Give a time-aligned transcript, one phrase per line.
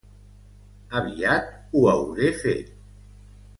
[1.01, 2.75] Aviat ho hauré fet.